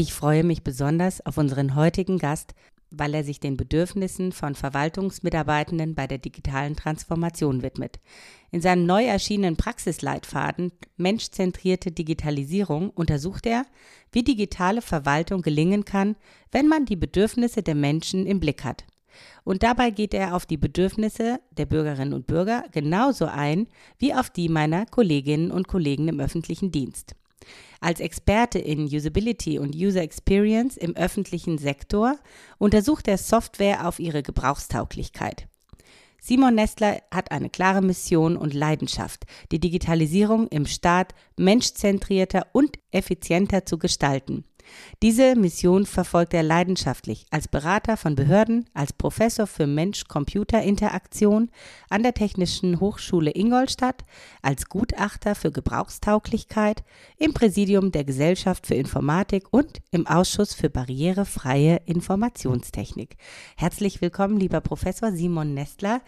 [0.00, 2.54] Ich freue mich besonders auf unseren heutigen Gast,
[2.90, 8.00] weil er sich den Bedürfnissen von Verwaltungsmitarbeitenden bei der digitalen Transformation widmet.
[8.50, 13.66] In seinem neu erschienenen Praxisleitfaden Menschzentrierte Digitalisierung untersucht er,
[14.10, 16.16] wie digitale Verwaltung gelingen kann,
[16.50, 18.86] wenn man die Bedürfnisse der Menschen im Blick hat.
[19.44, 23.66] Und dabei geht er auf die Bedürfnisse der Bürgerinnen und Bürger genauso ein
[23.98, 27.16] wie auf die meiner Kolleginnen und Kollegen im öffentlichen Dienst.
[27.80, 32.18] Als Experte in Usability und User Experience im öffentlichen Sektor
[32.58, 35.48] untersucht er Software auf ihre Gebrauchstauglichkeit.
[36.20, 43.64] Simon Nestler hat eine klare Mission und Leidenschaft, die Digitalisierung im Staat menschzentrierter und effizienter
[43.64, 44.44] zu gestalten.
[45.02, 51.50] Diese Mission verfolgt er leidenschaftlich als Berater von Behörden, als Professor für Mensch-Computer-Interaktion
[51.88, 54.04] an der Technischen Hochschule Ingolstadt,
[54.42, 56.82] als Gutachter für Gebrauchstauglichkeit,
[57.16, 63.16] im Präsidium der Gesellschaft für Informatik und im Ausschuss für barrierefreie Informationstechnik.
[63.56, 66.00] Herzlich willkommen, lieber Professor Simon Nestler.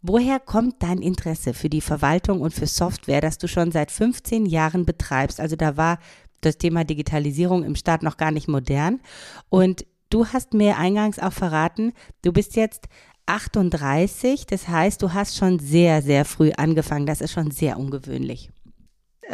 [0.00, 4.46] Woher kommt dein Interesse für die Verwaltung und für Software, das du schon seit 15
[4.46, 5.40] Jahren betreibst?
[5.40, 5.98] Also da war
[6.40, 9.00] das Thema Digitalisierung im Staat noch gar nicht modern.
[9.48, 12.88] Und du hast mir eingangs auch verraten, du bist jetzt
[13.26, 17.06] 38, das heißt, du hast schon sehr, sehr früh angefangen.
[17.06, 18.50] Das ist schon sehr ungewöhnlich.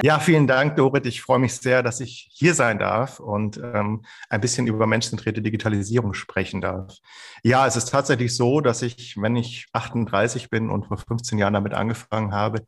[0.03, 1.07] Ja, vielen Dank, Dorit.
[1.07, 5.41] Ich freue mich sehr, dass ich hier sein darf und ähm, ein bisschen über menschzentrierte
[5.41, 6.97] Digitalisierung sprechen darf.
[7.45, 11.55] Ja, es ist tatsächlich so, dass ich, wenn ich 38 bin und vor 15 Jahren
[11.55, 12.67] damit angefangen habe,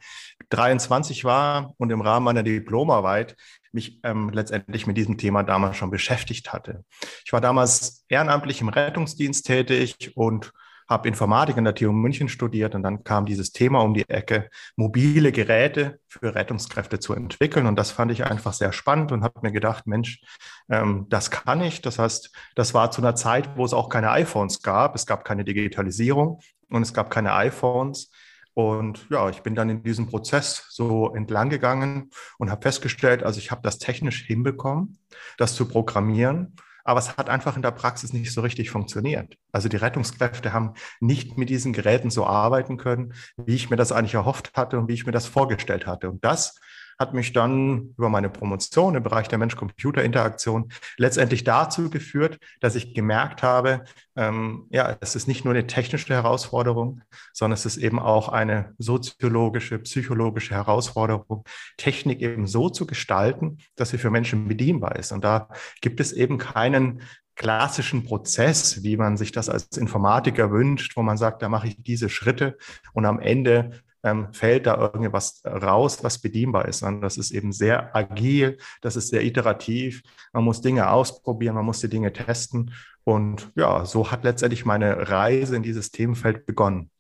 [0.50, 3.36] 23 war und im Rahmen meiner Diplomarbeit
[3.76, 6.84] mich ähm, letztendlich mit diesem Thema damals schon beschäftigt hatte.
[7.24, 10.52] Ich war damals ehrenamtlich im Rettungsdienst tätig und
[10.88, 14.48] habe Informatik an der TU München studiert und dann kam dieses Thema um die Ecke,
[14.76, 17.66] mobile Geräte für Rettungskräfte zu entwickeln.
[17.66, 20.20] Und das fand ich einfach sehr spannend und habe mir gedacht, Mensch,
[20.68, 21.82] ähm, das kann ich.
[21.82, 24.94] Das heißt, das war zu einer Zeit, wo es auch keine iPhones gab.
[24.94, 28.10] Es gab keine Digitalisierung und es gab keine iPhones.
[28.56, 32.08] Und ja, ich bin dann in diesem Prozess so entlang gegangen
[32.38, 34.98] und habe festgestellt, also ich habe das technisch hinbekommen,
[35.36, 36.56] das zu programmieren
[36.86, 39.36] aber es hat einfach in der Praxis nicht so richtig funktioniert.
[39.50, 43.90] Also die Rettungskräfte haben nicht mit diesen Geräten so arbeiten können, wie ich mir das
[43.90, 46.08] eigentlich erhofft hatte und wie ich mir das vorgestellt hatte.
[46.08, 46.60] Und das
[46.98, 52.94] hat mich dann über meine Promotion im Bereich der Mensch-Computer-Interaktion letztendlich dazu geführt, dass ich
[52.94, 53.84] gemerkt habe,
[54.16, 57.02] ähm, ja, es ist nicht nur eine technische Herausforderung,
[57.32, 61.44] sondern es ist eben auch eine soziologische, psychologische Herausforderung,
[61.76, 65.12] Technik eben so zu gestalten, dass sie für Menschen bedienbar ist.
[65.12, 65.48] Und da
[65.82, 67.02] gibt es eben keinen
[67.34, 71.82] klassischen Prozess, wie man sich das als Informatiker wünscht, wo man sagt, da mache ich
[71.82, 72.56] diese Schritte
[72.94, 77.52] und am Ende ähm, fällt da irgendwas raus, was bedienbar ist, sondern das ist eben
[77.52, 80.02] sehr agil, das ist sehr iterativ.
[80.32, 82.72] Man muss Dinge ausprobieren, man muss die Dinge testen.
[83.02, 86.90] Und ja, so hat letztendlich meine Reise in dieses Themenfeld begonnen.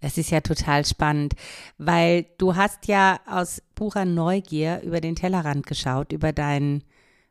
[0.00, 1.34] Das ist ja total spannend,
[1.76, 6.84] weil du hast ja aus purer Neugier über den Tellerrand geschaut, über deinen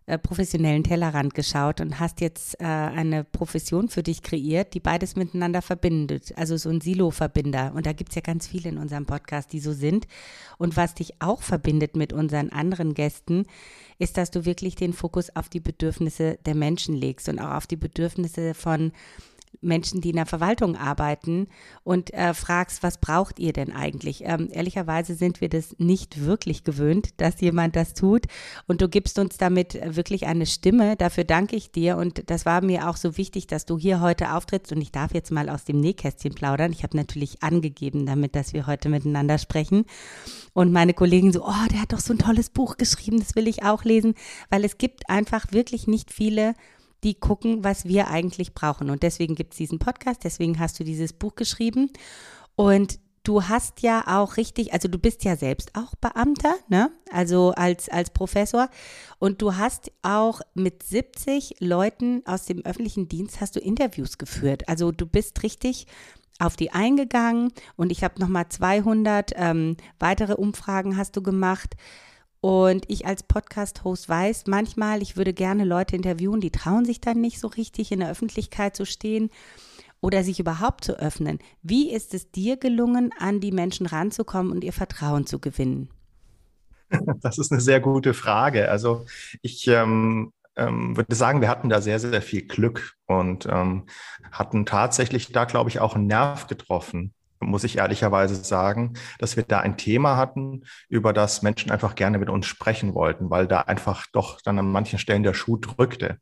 [0.10, 5.16] äh, professionellen Tellerrand geschaut und hast jetzt äh, eine Profession für dich kreiert, die beides
[5.16, 6.34] miteinander verbindet.
[6.36, 7.74] Also so ein Silo-Verbinder.
[7.76, 10.08] Und da gibt es ja ganz viele in unserem Podcast, die so sind.
[10.58, 13.46] Und was dich auch verbindet mit unseren anderen Gästen,
[14.00, 17.68] ist, dass du wirklich den Fokus auf die Bedürfnisse der Menschen legst und auch auf
[17.68, 18.92] die Bedürfnisse von
[19.62, 21.48] Menschen, die in der Verwaltung arbeiten
[21.84, 24.24] und äh, fragst, was braucht ihr denn eigentlich?
[24.26, 28.26] Ähm, ehrlicherweise sind wir das nicht wirklich gewöhnt, dass jemand das tut
[28.68, 30.96] und du gibst uns damit wirklich eine Stimme.
[30.96, 34.34] Dafür danke ich dir und das war mir auch so wichtig, dass du hier heute
[34.34, 36.72] auftrittst und ich darf jetzt mal aus dem Nähkästchen plaudern.
[36.72, 39.86] Ich habe natürlich angegeben damit, dass wir heute miteinander sprechen
[40.54, 43.48] und meine Kollegen so, oh, der hat doch so ein tolles Buch geschrieben, das will
[43.48, 44.14] ich auch lesen,
[44.50, 46.54] weil es gibt einfach wirklich nicht viele
[47.04, 48.90] die gucken, was wir eigentlich brauchen.
[48.90, 51.92] Und deswegen gibt es diesen Podcast, deswegen hast du dieses Buch geschrieben.
[52.56, 56.92] Und du hast ja auch richtig, also du bist ja selbst auch Beamter, ne?
[57.12, 58.70] Also als, als Professor.
[59.20, 64.68] Und du hast auch mit 70 Leuten aus dem öffentlichen Dienst hast du Interviews geführt.
[64.68, 65.88] Also du bist richtig
[66.40, 71.76] auf die eingegangen und ich habe nochmal 200 ähm, weitere Umfragen hast du gemacht.
[72.42, 77.20] Und ich als Podcast-Host weiß manchmal, ich würde gerne Leute interviewen, die trauen sich dann
[77.20, 79.30] nicht so richtig in der Öffentlichkeit zu stehen
[80.00, 81.40] oder sich überhaupt zu öffnen.
[81.62, 85.90] Wie ist es dir gelungen, an die Menschen ranzukommen und ihr Vertrauen zu gewinnen?
[87.22, 88.72] Das ist eine sehr gute Frage.
[88.72, 89.06] Also
[89.44, 93.86] ich ähm, ähm, würde sagen, wir hatten da sehr, sehr viel Glück und ähm,
[94.32, 99.44] hatten tatsächlich da, glaube ich, auch einen Nerv getroffen muss ich ehrlicherweise sagen, dass wir
[99.44, 103.62] da ein Thema hatten, über das Menschen einfach gerne mit uns sprechen wollten, weil da
[103.62, 106.20] einfach doch dann an manchen Stellen der Schuh drückte.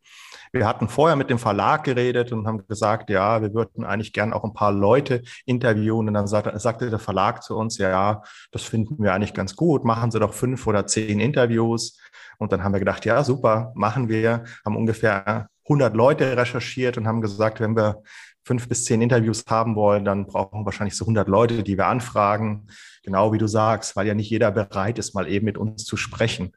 [0.54, 4.34] Wir hatten vorher mit dem Verlag geredet und haben gesagt, ja, wir würden eigentlich gern
[4.34, 6.08] auch ein paar Leute interviewen.
[6.08, 8.22] Und dann sagte, sagte der Verlag zu uns, ja,
[8.52, 9.84] das finden wir eigentlich ganz gut.
[9.84, 12.00] Machen Sie doch fünf oder zehn Interviews.
[12.38, 14.46] Und dann haben wir gedacht, ja, super, machen wir.
[14.66, 18.02] Haben ungefähr 100 Leute recherchiert und haben gesagt, wenn wir
[18.46, 21.88] fünf bis zehn Interviews haben wollen, dann brauchen wir wahrscheinlich so 100 Leute, die wir
[21.88, 22.68] anfragen.
[23.04, 25.98] Genau wie du sagst, weil ja nicht jeder bereit ist, mal eben mit uns zu
[25.98, 26.54] sprechen.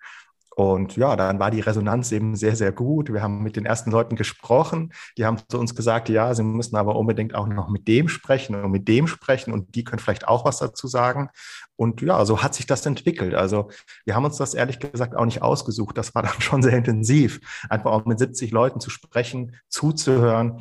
[0.60, 3.10] Und ja, dann war die Resonanz eben sehr, sehr gut.
[3.10, 4.92] Wir haben mit den ersten Leuten gesprochen.
[5.16, 8.54] Die haben zu uns gesagt, ja, sie müssen aber unbedingt auch noch mit dem sprechen
[8.54, 11.30] und mit dem sprechen und die können vielleicht auch was dazu sagen.
[11.76, 13.34] Und ja, so hat sich das entwickelt.
[13.34, 13.70] Also
[14.04, 15.96] wir haben uns das ehrlich gesagt auch nicht ausgesucht.
[15.96, 17.40] Das war dann schon sehr intensiv,
[17.70, 20.60] einfach auch mit 70 Leuten zu sprechen, zuzuhören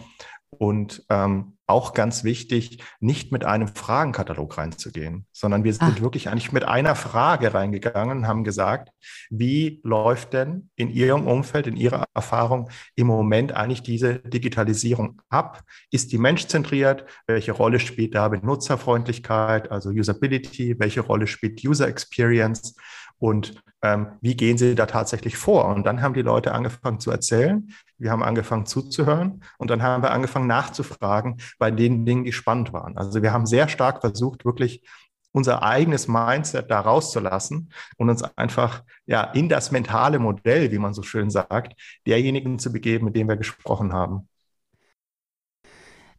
[0.58, 6.02] und ähm, auch ganz wichtig, nicht mit einem Fragenkatalog reinzugehen, sondern wir sind Ach.
[6.02, 8.90] wirklich eigentlich mit einer Frage reingegangen und haben gesagt,
[9.30, 15.62] wie läuft denn in Ihrem Umfeld, in Ihrer Erfahrung im Moment eigentlich diese Digitalisierung ab?
[15.92, 17.06] Ist die menschzentriert?
[17.28, 20.80] Welche Rolle spielt da Benutzerfreundlichkeit, also Usability?
[20.80, 22.76] Welche Rolle spielt User Experience?
[23.20, 25.66] Und ähm, wie gehen sie da tatsächlich vor?
[25.66, 27.70] Und dann haben die Leute angefangen zu erzählen,
[28.00, 32.74] wir haben angefangen zuzuhören und dann haben wir angefangen nachzufragen bei den Dingen, die spannend
[32.74, 32.98] waren.
[32.98, 34.84] Also wir haben sehr stark versucht, wirklich
[35.32, 40.94] unser eigenes Mindset da rauszulassen und uns einfach ja in das mentale Modell, wie man
[40.94, 44.29] so schön sagt, derjenigen zu begeben, mit denen wir gesprochen haben.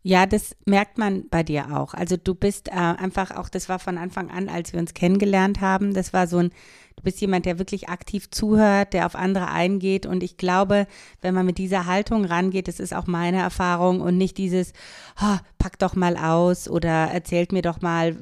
[0.02, 1.92] Ja, das merkt man bei dir auch.
[1.92, 5.60] Also du bist äh, einfach auch, das war von Anfang an, als wir uns kennengelernt
[5.60, 6.52] haben, das war so ein,
[6.96, 10.06] du bist jemand, der wirklich aktiv zuhört, der auf andere eingeht.
[10.06, 10.86] Und ich glaube,
[11.20, 14.72] wenn man mit dieser Haltung rangeht, das ist auch meine Erfahrung und nicht dieses,
[15.20, 18.16] oh, pack doch mal aus oder erzählt mir doch mal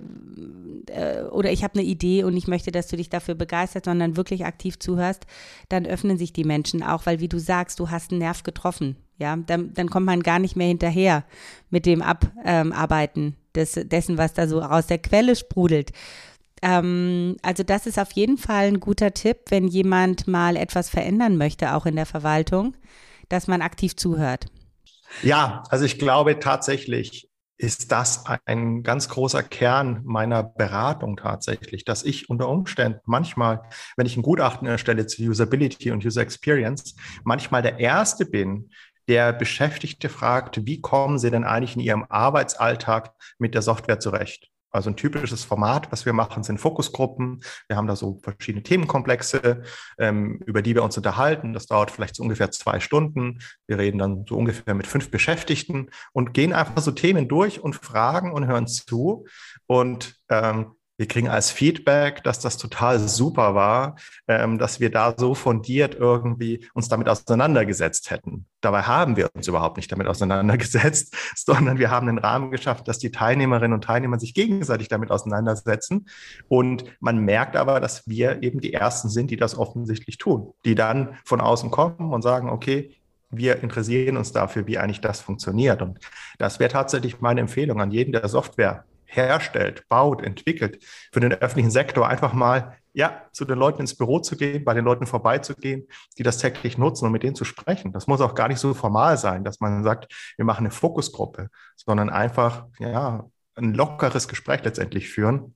[0.89, 4.17] äh, oder ich habe eine Idee und ich möchte, dass du dich dafür begeisterst, sondern
[4.17, 5.27] wirklich aktiv zuhörst,
[5.69, 8.97] dann öffnen sich die Menschen auch, weil wie du sagst, du hast einen Nerv getroffen.
[9.19, 11.25] Ja, dann, dann kommt man gar nicht mehr hinterher
[11.71, 15.91] mit dem Abarbeiten ähm, des, dessen, was da so aus der Quelle sprudelt.
[16.63, 21.37] Ähm, also das ist auf jeden Fall ein guter Tipp, wenn jemand mal etwas verändern
[21.37, 22.77] möchte, auch in der Verwaltung,
[23.29, 24.47] dass man aktiv zuhört.
[25.23, 27.29] Ja, also ich glaube tatsächlich
[27.61, 33.63] ist das ein ganz großer Kern meiner Beratung tatsächlich, dass ich unter Umständen manchmal,
[33.97, 36.95] wenn ich ein Gutachten erstelle zu Usability und User Experience,
[37.25, 38.71] manchmal der Erste bin,
[39.09, 44.51] der Beschäftigte fragt, wie kommen Sie denn eigentlich in Ihrem Arbeitsalltag mit der Software zurecht?
[44.71, 47.41] Also ein typisches Format, was wir machen, sind Fokusgruppen.
[47.69, 49.63] Wir haben da so verschiedene Themenkomplexe,
[49.99, 51.55] ähm, über die wir uns unterhalten.
[51.55, 53.39] Das dauert vielleicht so ungefähr zwei Stunden.
[53.67, 57.77] Wir reden dann so ungefähr mit fünf Beschäftigten und gehen einfach so Themen durch und
[57.77, 59.27] fragen und hören zu.
[59.67, 63.97] Und ähm, wir kriegen als Feedback, dass das total super war,
[64.27, 68.47] ähm, dass wir da so fundiert irgendwie uns damit auseinandergesetzt hätten.
[68.61, 72.99] Dabei haben wir uns überhaupt nicht damit auseinandergesetzt, sondern wir haben einen Rahmen geschafft, dass
[72.99, 76.09] die Teilnehmerinnen und Teilnehmer sich gegenseitig damit auseinandersetzen.
[76.49, 80.75] Und man merkt aber, dass wir eben die Ersten sind, die das offensichtlich tun, die
[80.75, 82.97] dann von außen kommen und sagen, okay,
[83.31, 85.81] wir interessieren uns dafür, wie eigentlich das funktioniert.
[85.81, 86.01] Und
[86.39, 91.71] das wäre tatsächlich meine Empfehlung an jeden, der Software herstellt, baut, entwickelt, für den öffentlichen
[91.71, 95.87] Sektor einfach mal ja, zu den Leuten ins Büro zu gehen, bei den Leuten vorbeizugehen,
[96.19, 97.93] die das täglich nutzen und mit denen zu sprechen.
[97.93, 101.49] Das muss auch gar nicht so formal sein, dass man sagt, wir machen eine Fokusgruppe,
[101.77, 103.25] sondern einfach, ja,
[103.55, 105.55] ein lockeres Gespräch letztendlich führen.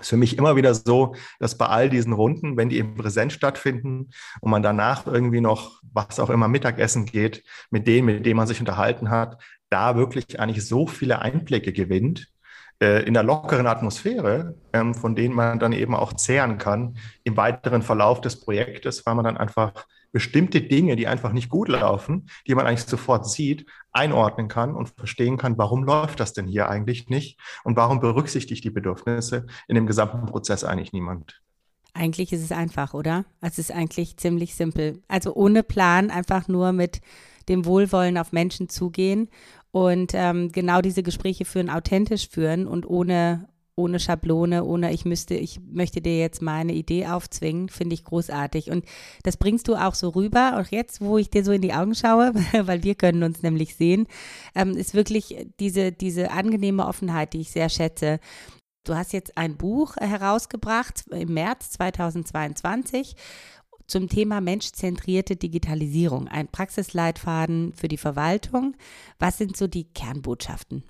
[0.00, 3.34] Ist für mich immer wieder so, dass bei all diesen Runden, wenn die im Präsenz
[3.34, 4.10] stattfinden
[4.40, 8.46] und man danach irgendwie noch, was auch immer, Mittagessen geht, mit denen, mit denen man
[8.46, 12.32] sich unterhalten hat, da wirklich eigentlich so viele Einblicke gewinnt,
[12.82, 17.36] äh, in der lockeren Atmosphäre, ähm, von denen man dann eben auch zehren kann im
[17.36, 22.28] weiteren Verlauf des Projektes, weil man dann einfach bestimmte Dinge, die einfach nicht gut laufen,
[22.48, 26.68] die man eigentlich sofort sieht, einordnen kann und verstehen kann, warum läuft das denn hier
[26.68, 31.40] eigentlich nicht und warum berücksichtigt die Bedürfnisse in dem gesamten Prozess eigentlich niemand.
[31.94, 33.26] Eigentlich ist es einfach, oder?
[33.40, 35.00] Es ist eigentlich ziemlich simpel.
[35.06, 37.00] Also ohne Plan, einfach nur mit
[37.48, 39.28] dem Wohlwollen auf Menschen zugehen
[39.72, 45.34] und ähm, genau diese Gespräche führen, authentisch führen und ohne, ohne Schablone, ohne ich müsste,
[45.34, 48.70] ich möchte dir jetzt meine Idee aufzwingen, finde ich großartig.
[48.70, 48.84] Und
[49.22, 50.60] das bringst du auch so rüber.
[50.60, 53.74] Auch jetzt, wo ich dir so in die Augen schaue, weil wir können uns nämlich
[53.74, 54.06] sehen,
[54.54, 58.20] ähm, ist wirklich diese, diese angenehme Offenheit, die ich sehr schätze.
[58.84, 63.16] Du hast jetzt ein Buch herausgebracht im März 2022
[63.92, 68.74] zum Thema menschzentrierte Digitalisierung, ein Praxisleitfaden für die Verwaltung.
[69.18, 70.82] Was sind so die Kernbotschaften?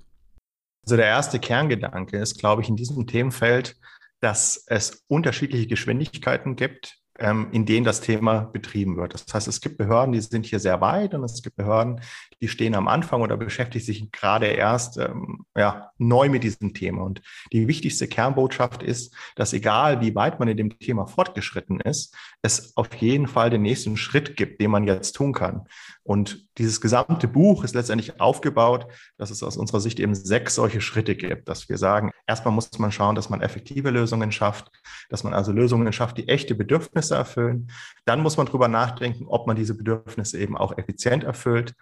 [0.87, 3.77] Also der erste Kerngedanke ist, glaube ich, in diesem Themenfeld,
[4.21, 9.15] dass es unterschiedliche Geschwindigkeiten gibt, ähm, in denen das Thema betrieben wird.
[9.15, 12.01] Das heißt, es gibt Behörden, die sind hier sehr weit und es gibt Behörden,
[12.41, 17.03] die stehen am Anfang oder beschäftigen sich gerade erst ähm, ja, neu mit diesem Thema.
[17.03, 22.15] Und die wichtigste Kernbotschaft ist, dass egal wie weit man in dem Thema fortgeschritten ist,
[22.43, 25.67] es auf jeden Fall den nächsten Schritt gibt, den man jetzt tun kann.
[26.03, 28.87] Und dieses gesamte Buch ist letztendlich aufgebaut,
[29.17, 32.77] dass es aus unserer Sicht eben sechs solche Schritte gibt, dass wir sagen, erstmal muss
[32.79, 34.71] man schauen, dass man effektive Lösungen schafft,
[35.09, 37.71] dass man also Lösungen schafft, die echte Bedürfnisse erfüllen.
[38.05, 41.75] Dann muss man drüber nachdenken, ob man diese Bedürfnisse eben auch effizient erfüllt.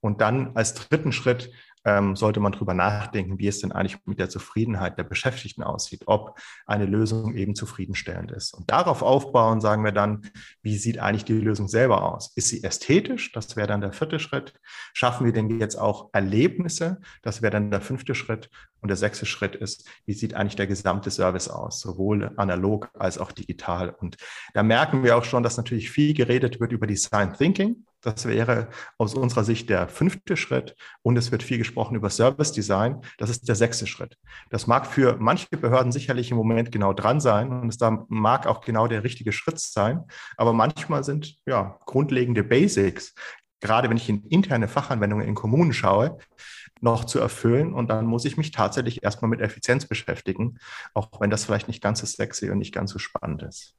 [0.00, 1.52] Und dann als dritten Schritt
[1.84, 6.02] ähm, sollte man drüber nachdenken, wie es denn eigentlich mit der Zufriedenheit der Beschäftigten aussieht,
[6.06, 8.54] ob eine Lösung eben zufriedenstellend ist.
[8.54, 10.22] Und darauf aufbauen sagen wir dann,
[10.62, 12.32] wie sieht eigentlich die Lösung selber aus?
[12.36, 13.32] Ist sie ästhetisch?
[13.32, 14.54] Das wäre dann der vierte Schritt.
[14.92, 17.00] Schaffen wir denn jetzt auch Erlebnisse?
[17.22, 18.50] Das wäre dann der fünfte Schritt.
[18.80, 23.16] Und der sechste Schritt ist, wie sieht eigentlich der gesamte Service aus, sowohl analog als
[23.18, 23.90] auch digital.
[23.90, 24.16] Und
[24.54, 27.84] da merken wir auch schon, dass natürlich viel geredet wird über Design Thinking.
[28.02, 28.68] Das wäre
[28.98, 30.74] aus unserer Sicht der fünfte Schritt.
[31.02, 33.00] Und es wird viel gesprochen über Service Design.
[33.16, 34.18] Das ist der sechste Schritt.
[34.50, 37.50] Das mag für manche Behörden sicherlich im Moment genau dran sein.
[37.50, 40.02] Und es da mag auch genau der richtige Schritt sein.
[40.36, 43.14] Aber manchmal sind ja grundlegende Basics,
[43.60, 46.18] gerade wenn ich in interne Fachanwendungen in Kommunen schaue,
[46.80, 47.72] noch zu erfüllen.
[47.72, 50.58] Und dann muss ich mich tatsächlich erstmal mit Effizienz beschäftigen,
[50.92, 53.76] auch wenn das vielleicht nicht ganz so sexy und nicht ganz so spannend ist.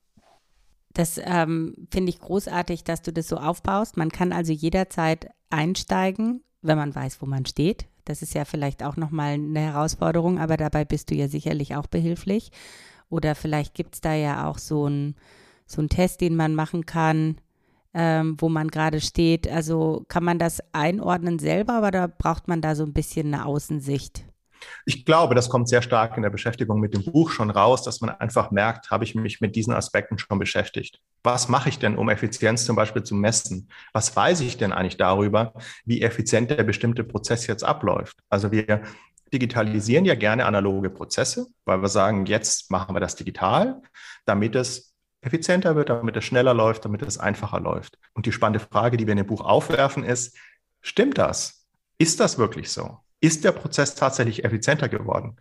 [0.93, 3.97] Das ähm, finde ich großartig, dass du das so aufbaust.
[3.97, 7.87] Man kann also jederzeit einsteigen, wenn man weiß, wo man steht.
[8.05, 11.87] Das ist ja vielleicht auch nochmal eine Herausforderung, aber dabei bist du ja sicherlich auch
[11.87, 12.51] behilflich.
[13.09, 15.15] Oder vielleicht gibt es da ja auch so einen
[15.65, 17.37] so Test, den man machen kann,
[17.93, 19.47] ähm, wo man gerade steht.
[19.47, 24.25] Also kann man das einordnen selber oder braucht man da so ein bisschen eine Außensicht?
[24.85, 28.01] Ich glaube, das kommt sehr stark in der Beschäftigung mit dem Buch schon raus, dass
[28.01, 30.99] man einfach merkt, habe ich mich mit diesen Aspekten schon beschäftigt.
[31.23, 33.69] Was mache ich denn, um Effizienz zum Beispiel zu messen?
[33.93, 35.53] Was weiß ich denn eigentlich darüber,
[35.85, 38.17] wie effizient der bestimmte Prozess jetzt abläuft?
[38.29, 38.83] Also wir
[39.33, 43.81] digitalisieren ja gerne analoge Prozesse, weil wir sagen, jetzt machen wir das digital,
[44.25, 47.97] damit es effizienter wird, damit es schneller läuft, damit es einfacher läuft.
[48.13, 50.37] Und die spannende Frage, die wir in dem Buch aufwerfen, ist,
[50.81, 51.65] stimmt das?
[51.97, 52.99] Ist das wirklich so?
[53.23, 55.37] Ist der Prozess tatsächlich effizienter geworden?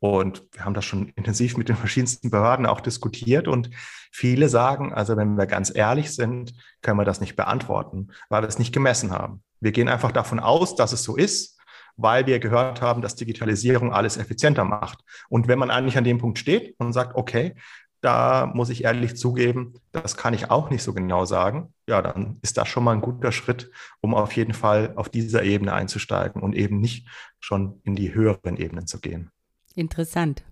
[0.00, 3.70] Und wir haben das schon intensiv mit den verschiedensten Behörden auch diskutiert und
[4.10, 8.48] viele sagen, also wenn wir ganz ehrlich sind, können wir das nicht beantworten, weil wir
[8.48, 9.44] es nicht gemessen haben.
[9.60, 11.60] Wir gehen einfach davon aus, dass es so ist,
[11.96, 14.98] weil wir gehört haben, dass Digitalisierung alles effizienter macht.
[15.28, 17.54] Und wenn man eigentlich an dem Punkt steht und sagt, okay,
[18.00, 21.74] da muss ich ehrlich zugeben, das kann ich auch nicht so genau sagen.
[21.86, 25.42] Ja, dann ist das schon mal ein guter Schritt, um auf jeden Fall auf dieser
[25.42, 27.06] Ebene einzusteigen und eben nicht
[27.40, 29.30] schon in die höheren Ebenen zu gehen.
[29.74, 30.42] Interessant.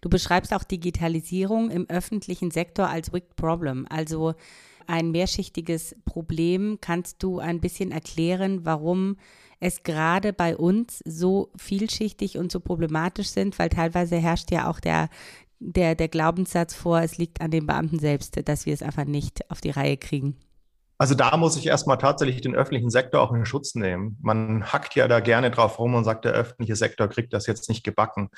[0.00, 4.34] Du beschreibst auch Digitalisierung im öffentlichen Sektor als Wicked Problem, also
[4.86, 6.78] ein mehrschichtiges Problem.
[6.80, 9.16] Kannst du ein bisschen erklären, warum
[9.60, 14.80] es gerade bei uns so vielschichtig und so problematisch sind, weil teilweise herrscht ja auch
[14.80, 15.08] der
[15.60, 19.50] der, der Glaubenssatz vor, es liegt an den Beamten selbst, dass wir es einfach nicht
[19.50, 20.36] auf die Reihe kriegen.
[21.00, 24.18] Also da muss ich erstmal tatsächlich den öffentlichen Sektor auch in Schutz nehmen.
[24.20, 27.68] Man hackt ja da gerne drauf rum und sagt, der öffentliche Sektor kriegt das jetzt
[27.68, 28.30] nicht gebacken.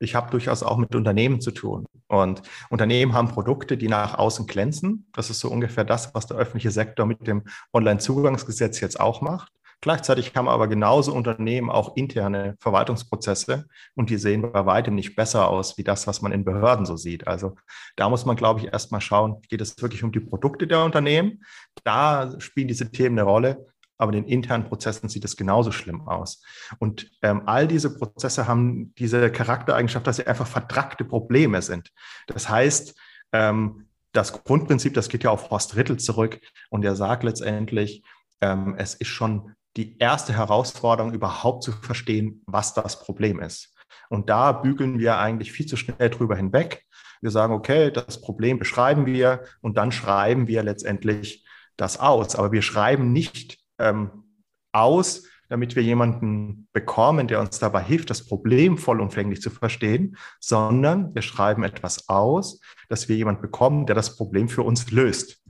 [0.00, 1.84] Ich habe durchaus auch mit Unternehmen zu tun.
[2.08, 2.40] Und
[2.70, 5.10] Unternehmen haben Produkte, die nach außen glänzen.
[5.12, 9.52] Das ist so ungefähr das, was der öffentliche Sektor mit dem Onlinezugangsgesetz jetzt auch macht.
[9.80, 15.48] Gleichzeitig haben aber genauso Unternehmen auch interne Verwaltungsprozesse und die sehen bei weitem nicht besser
[15.48, 17.26] aus wie das, was man in Behörden so sieht.
[17.26, 17.54] Also
[17.94, 21.44] da muss man, glaube ich, erstmal schauen, geht es wirklich um die Produkte der Unternehmen?
[21.84, 23.66] Da spielen diese Themen eine Rolle.
[23.98, 26.42] Aber in den internen Prozessen sieht es genauso schlimm aus.
[26.78, 31.90] Und ähm, all diese Prozesse haben diese Charaktereigenschaft, dass sie einfach vertrackte Probleme sind.
[32.26, 32.94] Das heißt,
[33.32, 36.40] ähm, das Grundprinzip, das geht ja auf Horst Rittel zurück
[36.70, 38.02] und er sagt letztendlich,
[38.40, 43.74] ähm, es ist schon die erste Herausforderung, überhaupt zu verstehen, was das Problem ist.
[44.08, 46.84] Und da bügeln wir eigentlich viel zu schnell drüber hinweg.
[47.20, 52.36] Wir sagen, okay, das Problem beschreiben wir und dann schreiben wir letztendlich das aus.
[52.36, 54.24] Aber wir schreiben nicht ähm,
[54.72, 61.14] aus, damit wir jemanden bekommen, der uns dabei hilft, das Problem vollumfänglich zu verstehen, sondern
[61.14, 65.42] wir schreiben etwas aus, dass wir jemanden bekommen, der das Problem für uns löst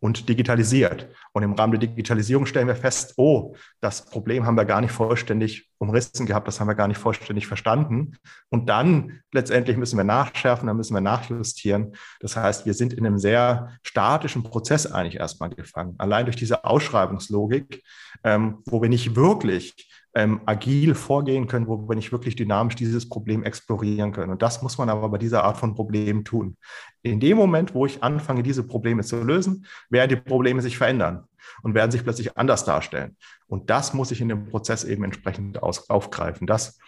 [0.00, 1.08] und digitalisiert.
[1.32, 4.92] Und im Rahmen der Digitalisierung stellen wir fest, oh, das Problem haben wir gar nicht
[4.92, 8.16] vollständig umrissen gehabt, das haben wir gar nicht vollständig verstanden.
[8.48, 11.94] Und dann letztendlich müssen wir nachschärfen, dann müssen wir nachjustieren.
[12.20, 15.94] Das heißt, wir sind in einem sehr statischen Prozess eigentlich erstmal gefangen.
[15.98, 17.82] Allein durch diese Ausschreibungslogik,
[18.24, 23.08] ähm, wo wir nicht wirklich ähm, agil vorgehen können, wo wir nicht wirklich dynamisch dieses
[23.08, 24.32] Problem explorieren können.
[24.32, 26.56] Und das muss man aber bei dieser Art von Problemen tun.
[27.02, 31.24] In dem Moment, wo ich anfange, diese Probleme zu lösen, werden die Probleme sich verändern
[31.62, 33.16] und werden sich plötzlich anders darstellen.
[33.46, 36.46] Und das muss ich in dem Prozess eben entsprechend aus, aufgreifen.
[36.46, 36.78] Das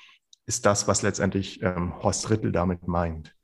[0.46, 3.34] ist das, was letztendlich ähm, Horst Rittel damit meint.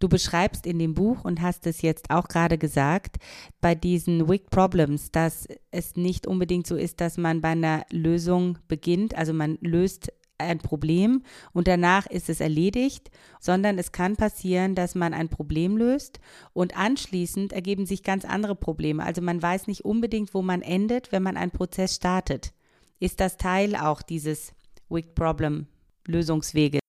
[0.00, 3.18] Du beschreibst in dem Buch und hast es jetzt auch gerade gesagt,
[3.60, 8.58] bei diesen Wick Problems, dass es nicht unbedingt so ist, dass man bei einer Lösung
[8.66, 14.74] beginnt, also man löst ein Problem und danach ist es erledigt, sondern es kann passieren,
[14.74, 16.18] dass man ein Problem löst
[16.54, 19.04] und anschließend ergeben sich ganz andere Probleme.
[19.04, 22.54] Also man weiß nicht unbedingt, wo man endet, wenn man einen Prozess startet.
[23.00, 24.54] Ist das Teil auch dieses
[24.88, 25.66] Wick Problem
[26.06, 26.79] Lösungswege?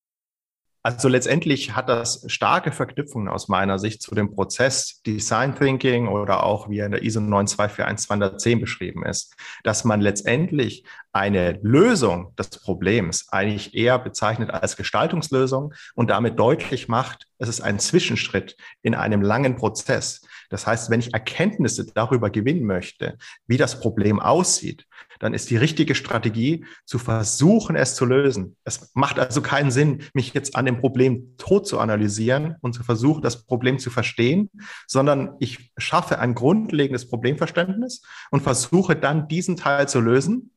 [0.84, 6.44] Also letztendlich hat das starke Verknüpfungen aus meiner Sicht zu dem Prozess Design Thinking oder
[6.44, 10.84] auch wie er in der ISO 9241210 beschrieben ist, dass man letztendlich
[11.14, 17.62] eine Lösung des Problems eigentlich eher bezeichnet als Gestaltungslösung und damit deutlich macht, es ist
[17.62, 20.22] ein Zwischenschritt in einem langen Prozess.
[20.50, 24.88] Das heißt, wenn ich Erkenntnisse darüber gewinnen möchte, wie das Problem aussieht,
[25.22, 28.58] dann ist die richtige Strategie zu versuchen, es zu lösen.
[28.64, 32.84] Es macht also keinen Sinn, mich jetzt an dem Problem tot zu analysieren und zu
[32.84, 34.50] versuchen, das Problem zu verstehen,
[34.88, 38.02] sondern ich schaffe ein grundlegendes Problemverständnis
[38.32, 40.54] und versuche dann diesen Teil zu lösen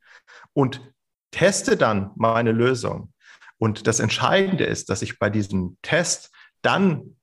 [0.55, 0.81] und
[1.31, 3.13] teste dann meine Lösung.
[3.59, 7.14] Und das Entscheidende ist, dass ich bei diesem Test dann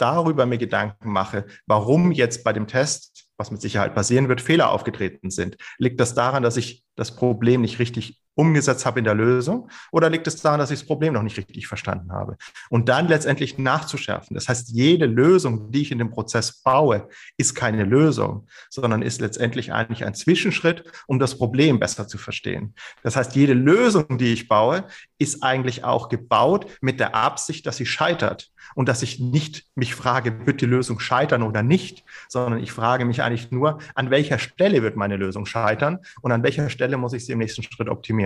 [0.00, 4.70] darüber mir Gedanken mache, warum jetzt bei dem Test, was mit Sicherheit passieren wird, Fehler
[4.70, 5.56] aufgetreten sind.
[5.78, 9.68] Liegt das daran, dass ich das Problem nicht richtig umgesetzt habe in der Lösung?
[9.92, 12.36] Oder liegt es daran, dass ich das Problem noch nicht richtig verstanden habe?
[12.68, 14.34] Und dann letztendlich nachzuschärfen.
[14.34, 19.20] Das heißt, jede Lösung, die ich in dem Prozess baue, ist keine Lösung, sondern ist
[19.20, 22.74] letztendlich eigentlich ein Zwischenschritt, um das Problem besser zu verstehen.
[23.02, 24.84] Das heißt, jede Lösung, die ich baue,
[25.18, 29.94] ist eigentlich auch gebaut mit der Absicht, dass sie scheitert und dass ich nicht mich
[29.94, 34.38] frage, wird die Lösung scheitern oder nicht, sondern ich frage mich eigentlich nur, an welcher
[34.38, 37.88] Stelle wird meine Lösung scheitern und an welcher Stelle muss ich sie im nächsten Schritt
[37.88, 38.19] optimieren.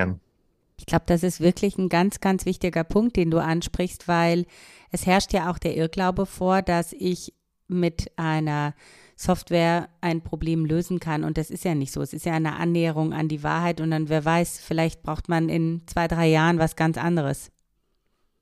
[0.76, 4.46] Ich glaube, das ist wirklich ein ganz, ganz wichtiger Punkt, den du ansprichst, weil
[4.90, 7.33] es herrscht ja auch der Irrglaube vor, dass ich
[7.68, 8.74] mit einer
[9.16, 11.24] Software ein Problem lösen kann.
[11.24, 12.02] Und das ist ja nicht so.
[12.02, 15.48] Es ist ja eine Annäherung an die Wahrheit und dann, wer weiß, vielleicht braucht man
[15.48, 17.50] in zwei, drei Jahren was ganz anderes.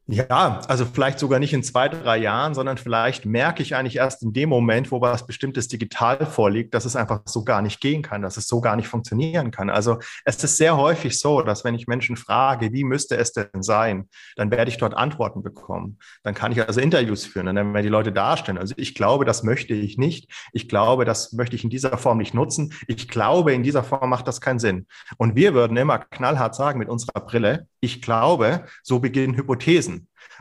[0.08, 4.24] Ja, also vielleicht sogar nicht in zwei, drei Jahren, sondern vielleicht merke ich eigentlich erst
[4.24, 8.02] in dem Moment, wo was Bestimmtes digital vorliegt, dass es einfach so gar nicht gehen
[8.02, 9.70] kann, dass es so gar nicht funktionieren kann.
[9.70, 13.62] Also es ist sehr häufig so, dass wenn ich Menschen frage, wie müsste es denn
[13.62, 15.98] sein, dann werde ich dort Antworten bekommen.
[16.24, 18.58] Dann kann ich also Interviews führen, dann werden die Leute darstellen.
[18.58, 20.28] Also ich glaube, das möchte ich nicht.
[20.52, 22.74] Ich glaube, das möchte ich in dieser Form nicht nutzen.
[22.88, 24.88] Ich glaube, in dieser Form macht das keinen Sinn.
[25.16, 29.91] Und wir würden immer knallhart sagen mit unserer Brille, ich glaube, so beginnen Hypothesen.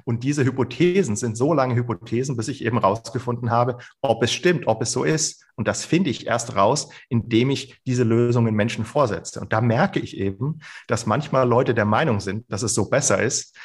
[0.03, 4.67] Und diese Hypothesen sind so lange Hypothesen, bis ich eben rausgefunden habe, ob es stimmt,
[4.67, 5.45] ob es so ist.
[5.55, 9.39] Und das finde ich erst raus, indem ich diese Lösungen Menschen vorsetze.
[9.39, 13.21] Und da merke ich eben, dass manchmal Leute der Meinung sind, dass es so besser
[13.21, 13.55] ist.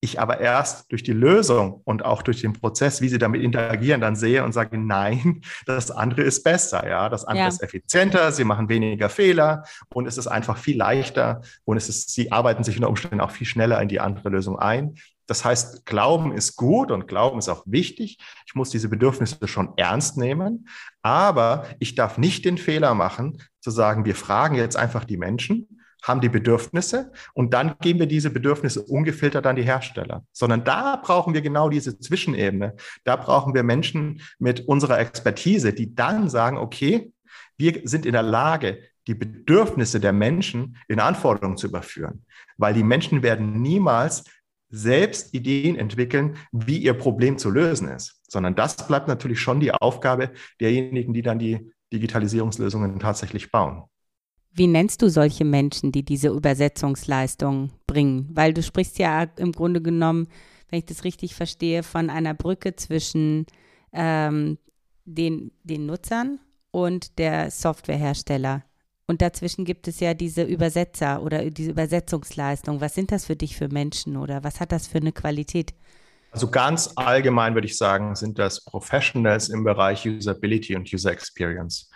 [0.00, 4.02] Ich aber erst durch die Lösung und auch durch den Prozess, wie sie damit interagieren,
[4.02, 7.48] dann sehe und sage, nein, das andere ist besser, ja, das andere ja.
[7.48, 12.10] ist effizienter, sie machen weniger Fehler und es ist einfach viel leichter und es ist,
[12.10, 14.96] sie arbeiten sich unter Umständen auch viel schneller in die andere Lösung ein.
[15.26, 18.18] Das heißt, Glauben ist gut und Glauben ist auch wichtig.
[18.46, 20.68] Ich muss diese Bedürfnisse schon ernst nehmen,
[21.02, 25.68] aber ich darf nicht den Fehler machen, zu sagen, wir fragen jetzt einfach die Menschen,
[26.02, 30.96] haben die Bedürfnisse und dann geben wir diese Bedürfnisse ungefiltert an die Hersteller, sondern da
[30.96, 32.76] brauchen wir genau diese Zwischenebene.
[33.04, 37.12] Da brauchen wir Menschen mit unserer Expertise, die dann sagen, okay,
[37.58, 42.24] wir sind in der Lage, die Bedürfnisse der Menschen in Anforderungen zu überführen,
[42.56, 44.24] weil die Menschen werden niemals
[44.68, 49.72] selbst Ideen entwickeln, wie ihr Problem zu lösen ist, sondern das bleibt natürlich schon die
[49.72, 53.84] Aufgabe derjenigen, die dann die Digitalisierungslösungen tatsächlich bauen.
[54.52, 58.28] Wie nennst du solche Menschen, die diese Übersetzungsleistung bringen?
[58.32, 60.28] Weil du sprichst ja im Grunde genommen,
[60.70, 63.46] wenn ich das richtig verstehe, von einer Brücke zwischen
[63.92, 64.58] ähm,
[65.04, 68.64] den, den Nutzern und der Softwarehersteller.
[69.08, 72.80] Und dazwischen gibt es ja diese Übersetzer oder diese Übersetzungsleistung.
[72.80, 75.74] Was sind das für dich für Menschen oder was hat das für eine Qualität?
[76.32, 81.88] Also ganz allgemein würde ich sagen, sind das Professionals im Bereich Usability und User Experience.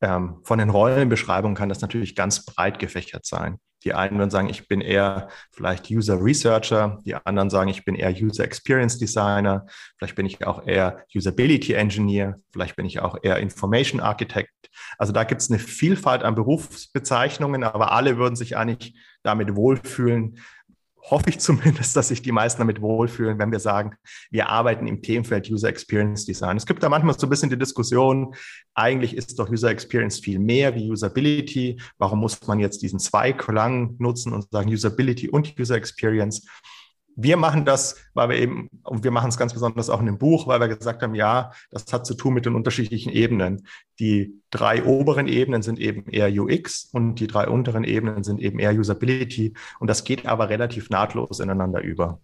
[0.00, 3.58] Ähm, von den Rollenbeschreibungen kann das natürlich ganz breit gefächert sein.
[3.84, 7.94] Die einen würden sagen, ich bin eher vielleicht User Researcher, die anderen sagen, ich bin
[7.94, 13.16] eher User Experience Designer, vielleicht bin ich auch eher Usability Engineer, vielleicht bin ich auch
[13.22, 14.50] eher Information Architect.
[14.98, 20.38] Also da gibt es eine Vielfalt an Berufsbezeichnungen, aber alle würden sich eigentlich damit wohlfühlen,
[21.02, 23.94] hoffe ich zumindest, dass sich die meisten damit wohlfühlen, wenn wir sagen,
[24.30, 26.56] wir arbeiten im Themenfeld User Experience Design.
[26.56, 28.34] Es gibt da manchmal so ein bisschen die Diskussion,
[28.74, 31.80] eigentlich ist doch User Experience viel mehr wie Usability.
[31.98, 36.46] Warum muss man jetzt diesen Zweiklang nutzen und sagen Usability und User Experience?
[37.20, 40.18] Wir machen das, weil wir eben, und wir machen es ganz besonders auch in dem
[40.18, 43.66] Buch, weil wir gesagt haben, ja, das hat zu tun mit den unterschiedlichen Ebenen.
[43.98, 48.60] Die drei oberen Ebenen sind eben eher UX und die drei unteren Ebenen sind eben
[48.60, 49.54] eher Usability.
[49.80, 52.20] Und das geht aber relativ nahtlos ineinander über.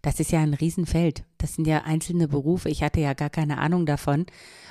[0.00, 1.24] Das ist ja ein Riesenfeld.
[1.36, 2.70] Das sind ja einzelne Berufe.
[2.70, 4.24] Ich hatte ja gar keine Ahnung davon.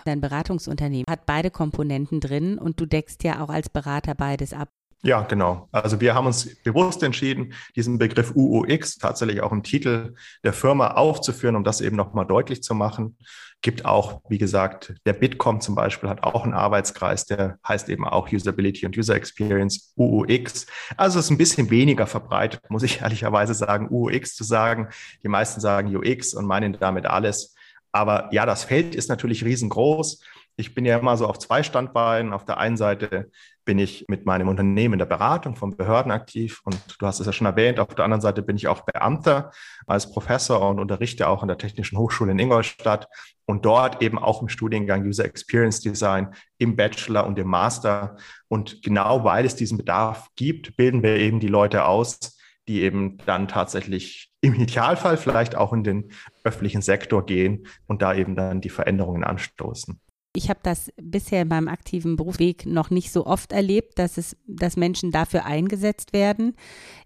[0.05, 4.69] Dein Beratungsunternehmen hat beide Komponenten drin und du deckst ja auch als Berater beides ab.
[5.03, 5.69] Ja, genau.
[5.71, 10.91] Also wir haben uns bewusst entschieden, diesen Begriff UUX tatsächlich auch im Titel der Firma
[10.91, 13.15] aufzuführen, um das eben nochmal deutlich zu machen.
[13.62, 18.07] Gibt auch, wie gesagt, der Bitkom zum Beispiel hat auch einen Arbeitskreis, der heißt eben
[18.07, 20.65] auch Usability und User Experience, UUX.
[20.95, 24.89] Also es ist ein bisschen weniger verbreitet, muss ich ehrlicherweise sagen, UUX zu sagen.
[25.23, 27.55] Die meisten sagen UX und meinen damit alles.
[27.91, 30.21] Aber ja, das Feld ist natürlich riesengroß.
[30.55, 32.33] Ich bin ja immer so auf zwei Standbeinen.
[32.33, 33.31] Auf der einen Seite
[33.67, 37.25] bin ich mit meinem Unternehmen in der Beratung von Behörden aktiv und du hast es
[37.25, 39.51] ja schon erwähnt, auf der anderen Seite bin ich auch Beamter
[39.86, 43.10] als Professor und unterrichte auch an der Technischen Hochschule in Ingolstadt
[43.45, 48.15] und dort eben auch im Studiengang User Experience Design im Bachelor und im Master.
[48.47, 53.17] Und genau weil es diesen Bedarf gibt, bilden wir eben die Leute aus, die eben
[53.25, 56.12] dann tatsächlich im Idealfall vielleicht auch in den
[56.45, 59.99] öffentlichen Sektor gehen und da eben dann die Veränderungen anstoßen.
[60.38, 64.38] Ich habe das bisher in meinem aktiven Berufsweg noch nicht so oft erlebt, dass es,
[64.45, 66.56] dass Menschen dafür eingesetzt werden.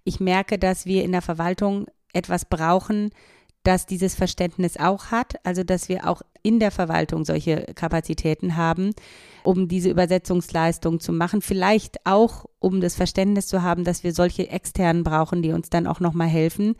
[0.04, 3.12] Ich merke, dass wir in der Verwaltung etwas brauchen,
[3.64, 8.90] das dieses Verständnis auch hat, also dass wir auch in der Verwaltung solche Kapazitäten haben,
[9.44, 14.50] um diese Übersetzungsleistung zu machen, vielleicht auch um das Verständnis zu haben, dass wir solche
[14.50, 16.76] externen brauchen, die uns dann auch noch mal helfen.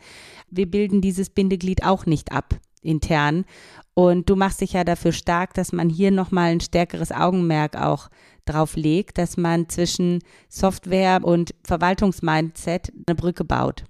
[0.50, 3.44] Wir bilden dieses Bindeglied auch nicht ab intern
[3.94, 8.08] und du machst dich ja dafür stark, dass man hier nochmal ein stärkeres Augenmerk auch
[8.44, 13.84] drauf legt, dass man zwischen Software und Verwaltungsmindset eine Brücke baut.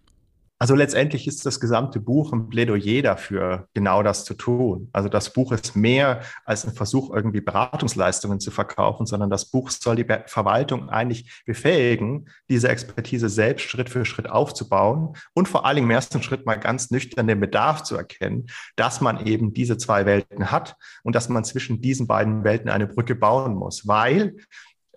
[0.63, 4.91] Also letztendlich ist das gesamte Buch ein Plädoyer dafür, genau das zu tun.
[4.93, 9.71] Also das Buch ist mehr als ein Versuch, irgendwie Beratungsleistungen zu verkaufen, sondern das Buch
[9.71, 15.89] soll die Verwaltung eigentlich befähigen, diese Expertise selbst Schritt für Schritt aufzubauen und vor Dingen
[15.89, 18.47] im ersten Schritt mal ganz nüchtern den Bedarf zu erkennen,
[18.77, 22.87] dass man eben diese zwei Welten hat und dass man zwischen diesen beiden Welten eine
[22.87, 24.37] Brücke bauen muss, weil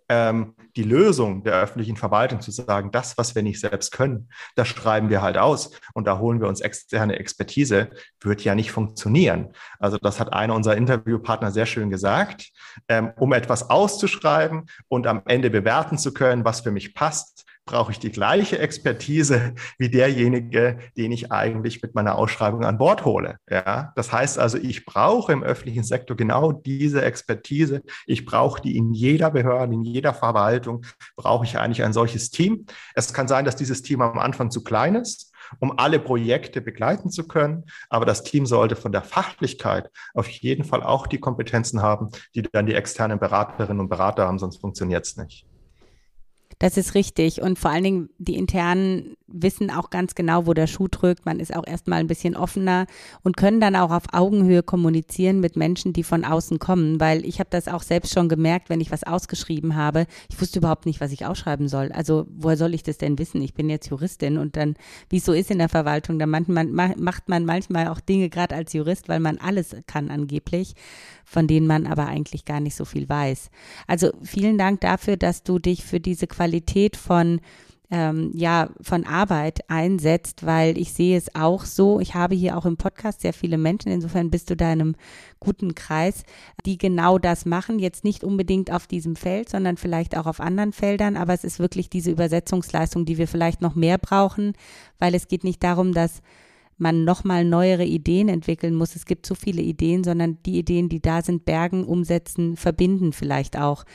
[0.10, 4.68] ähm, die Lösung der öffentlichen Verwaltung zu sagen, das, was wir nicht selbst können, das
[4.68, 7.90] schreiben wir halt aus und da holen wir uns externe Expertise,
[8.22, 9.54] wird ja nicht funktionieren.
[9.80, 12.52] Also das hat einer unserer Interviewpartner sehr schön gesagt.
[12.88, 17.92] Ähm, um etwas auszuschreiben und am Ende bewerten zu können, was für mich passt, brauche
[17.92, 23.38] ich die gleiche Expertise wie derjenige, den ich eigentlich mit meiner Ausschreibung an Bord hole.
[23.50, 27.82] Ja, das heißt also, ich brauche im öffentlichen Sektor genau diese Expertise.
[28.06, 32.66] Ich brauche die in jeder Behörde, in jeder Verwaltung brauche ich eigentlich ein solches Team.
[32.94, 37.12] Es kann sein, dass dieses Team am Anfang zu klein ist um alle Projekte begleiten
[37.12, 37.66] zu können.
[37.90, 42.42] Aber das Team sollte von der Fachlichkeit auf jeden Fall auch die Kompetenzen haben, die
[42.42, 45.46] dann die externen Beraterinnen und Berater haben, sonst funktioniert es nicht.
[46.60, 47.42] Das ist richtig.
[47.42, 51.26] Und vor allen Dingen, die internen wissen auch ganz genau, wo der Schuh drückt.
[51.26, 52.86] Man ist auch erstmal ein bisschen offener
[53.24, 57.00] und können dann auch auf Augenhöhe kommunizieren mit Menschen, die von außen kommen.
[57.00, 60.06] Weil ich habe das auch selbst schon gemerkt, wenn ich was ausgeschrieben habe.
[60.30, 61.92] Ich wusste überhaupt nicht, was ich ausschreiben soll.
[61.92, 63.42] Also woher soll ich das denn wissen?
[63.42, 64.76] Ich bin jetzt Juristin und dann,
[65.10, 68.74] wie es so ist in der Verwaltung, da macht man, manchmal auch Dinge gerade als
[68.74, 70.76] Jurist, weil man alles kann angeblich
[71.26, 73.50] von denen man aber eigentlich gar nicht so viel weiß.
[73.88, 76.45] Also vielen Dank dafür, dass du dich für diese Qualität
[76.98, 77.40] von
[77.92, 82.00] ähm, ja, von Arbeit einsetzt, weil ich sehe es auch so.
[82.00, 84.96] Ich habe hier auch im Podcast sehr viele Menschen, insofern bist du da in einem
[85.40, 86.24] guten Kreis,
[86.66, 87.78] die genau das machen.
[87.78, 91.60] Jetzt nicht unbedingt auf diesem Feld, sondern vielleicht auch auf anderen Feldern, aber es ist
[91.60, 94.54] wirklich diese Übersetzungsleistung, die wir vielleicht noch mehr brauchen,
[94.98, 96.22] weil es geht nicht darum, dass
[96.78, 98.96] man nochmal neuere Ideen entwickeln muss.
[98.96, 103.58] Es gibt so viele Ideen, sondern die Ideen, die da sind, bergen, umsetzen, verbinden vielleicht
[103.58, 103.86] auch.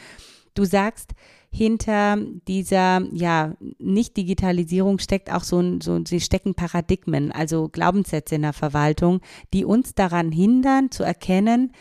[0.54, 1.12] Du sagst,
[1.50, 8.42] hinter dieser ja Nicht-Digitalisierung steckt auch so ein, so, sie stecken Paradigmen, also Glaubenssätze in
[8.42, 9.20] der Verwaltung,
[9.52, 11.72] die uns daran hindern zu erkennen,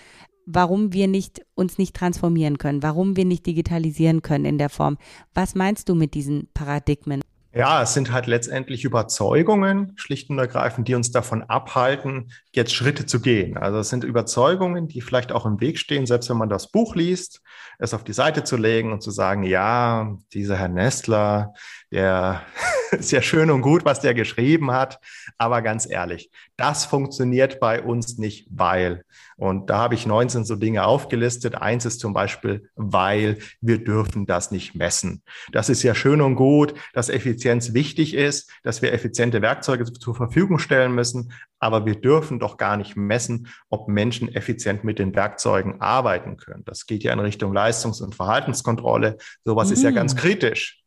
[0.45, 4.97] warum wir nicht uns nicht transformieren können, warum wir nicht digitalisieren können in der Form.
[5.33, 7.21] Was meinst du mit diesen Paradigmen?
[7.51, 13.07] Ja, es sind halt letztendlich Überzeugungen, schlicht und ergreifend, die uns davon abhalten, jetzt Schritte
[13.07, 13.57] zu gehen.
[13.57, 16.95] Also es sind Überzeugungen, die vielleicht auch im Weg stehen, selbst wenn man das Buch
[16.95, 17.41] liest,
[17.79, 21.53] es auf die Seite zu legen und zu sagen, ja, dieser Herr Nestler,
[21.91, 22.43] der
[22.91, 24.99] ist ja schön und gut, was der geschrieben hat,
[25.37, 29.03] aber ganz ehrlich, das funktioniert bei uns nicht, weil.
[29.37, 31.55] Und da habe ich 19 so Dinge aufgelistet.
[31.55, 35.23] Eins ist zum Beispiel, weil wir dürfen das nicht messen.
[35.53, 40.13] Das ist ja schön und gut, dass Effizienz wichtig ist, dass wir effiziente Werkzeuge zur
[40.13, 45.15] Verfügung stellen müssen, aber wir dürfen doch gar nicht messen, ob Menschen effizient mit den
[45.15, 46.63] Werkzeugen arbeiten können.
[46.65, 49.17] Das geht ja in Richtung Leistungs- und Verhaltenskontrolle.
[49.45, 49.73] Sowas mhm.
[49.73, 50.17] ist ja ganz mm.
[50.17, 50.79] kritisch.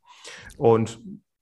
[0.56, 1.00] Und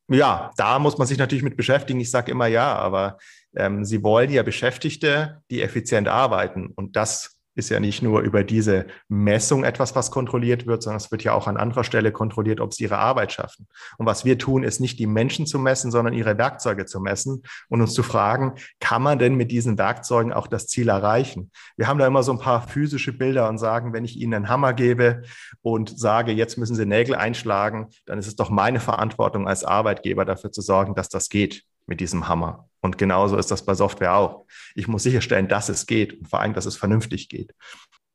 [0.09, 2.01] ja, da muss man sich natürlich mit beschäftigen.
[2.01, 3.18] Ich sage immer ja, aber
[3.55, 6.73] ähm, sie wollen ja Beschäftigte, die effizient arbeiten.
[6.75, 11.12] Und das ist ja nicht nur über diese Messung etwas, was kontrolliert wird, sondern es
[11.12, 13.68] wird ja auch an anderer Stelle kontrolliert, ob sie ihre Arbeit schaffen.
[13.99, 17.42] Und was wir tun, ist nicht die Menschen zu messen, sondern ihre Werkzeuge zu messen
[17.68, 21.53] und uns zu fragen, kann man denn mit diesen Werkzeugen auch das Ziel erreichen?
[21.77, 24.49] Wir haben da immer so ein paar physische Bilder und sagen, wenn ich ihnen einen
[24.49, 25.23] Hammer gebe
[25.62, 30.25] und sage, jetzt müssen sie Nägel einschlagen, dann ist es doch meine Verantwortung als Arbeitgeber
[30.25, 32.69] dafür zu sorgen, dass das geht mit diesem Hammer.
[32.81, 34.47] Und genauso ist das bei Software auch.
[34.75, 37.55] Ich muss sicherstellen, dass es geht und vor allem, dass es vernünftig geht.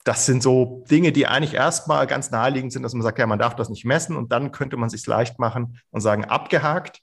[0.04, 3.40] Das sind so Dinge, die eigentlich erstmal ganz naheliegend sind, dass man sagt, ja, man
[3.40, 7.02] darf das nicht messen und dann könnte man sich leicht machen und sagen, abgehakt.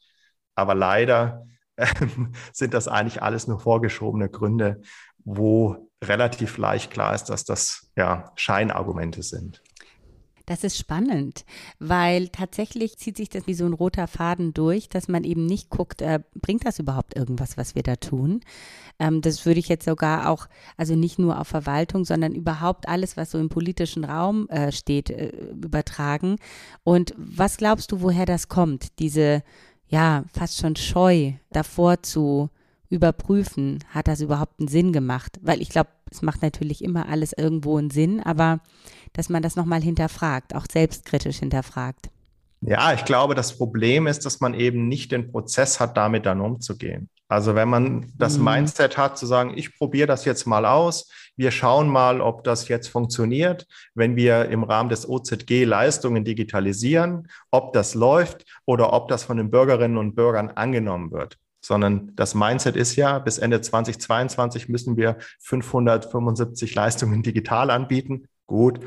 [0.55, 1.46] Aber leider
[1.77, 1.87] äh,
[2.53, 4.83] sind das eigentlich alles nur vorgeschobene Gründe,
[5.25, 9.62] wo relativ leicht klar ist, dass das ja Scheinargumente sind.
[10.52, 11.46] Das ist spannend,
[11.78, 15.70] weil tatsächlich zieht sich das wie so ein roter Faden durch, dass man eben nicht
[15.70, 18.42] guckt, äh, bringt das überhaupt irgendwas, was wir da tun?
[18.98, 23.16] Ähm, das würde ich jetzt sogar auch, also nicht nur auf Verwaltung, sondern überhaupt alles,
[23.16, 26.36] was so im politischen Raum äh, steht, äh, übertragen.
[26.84, 28.98] Und was glaubst du, woher das kommt?
[28.98, 29.42] Diese,
[29.88, 32.50] ja, fast schon Scheu davor zu
[32.90, 35.40] überprüfen, hat das überhaupt einen Sinn gemacht?
[35.40, 38.60] Weil ich glaube, es macht natürlich immer alles irgendwo einen Sinn, aber
[39.12, 42.11] dass man das nochmal hinterfragt, auch selbstkritisch hinterfragt.
[42.61, 46.40] Ja, ich glaube, das Problem ist, dass man eben nicht den Prozess hat, damit dann
[46.40, 47.09] umzugehen.
[47.27, 48.44] Also wenn man das mhm.
[48.44, 52.68] Mindset hat, zu sagen, ich probiere das jetzt mal aus, wir schauen mal, ob das
[52.68, 59.09] jetzt funktioniert, wenn wir im Rahmen des OZG Leistungen digitalisieren, ob das läuft oder ob
[59.09, 63.61] das von den Bürgerinnen und Bürgern angenommen wird sondern das Mindset ist ja, bis Ende
[63.61, 68.27] 2022 müssen wir 575 Leistungen digital anbieten.
[68.46, 68.81] Gut,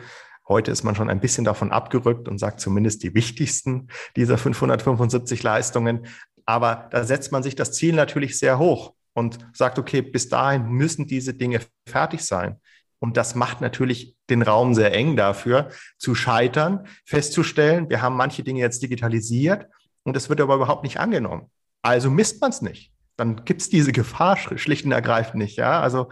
[0.48, 5.41] heute ist man schon ein bisschen davon abgerückt und sagt zumindest die wichtigsten dieser 575
[5.44, 6.08] Leistungen.
[6.46, 10.68] Aber da setzt man sich das Ziel natürlich sehr hoch und sagt, okay, bis dahin
[10.68, 12.60] müssen diese Dinge fertig sein.
[13.00, 18.44] Und das macht natürlich den Raum sehr eng dafür, zu scheitern, festzustellen, wir haben manche
[18.44, 19.68] Dinge jetzt digitalisiert
[20.04, 21.50] und es wird aber überhaupt nicht angenommen.
[21.82, 22.91] Also misst man es nicht.
[23.18, 25.58] Dann gibt es diese Gefahr schlicht und ergreifend nicht.
[25.58, 25.82] Ja?
[25.82, 26.10] Also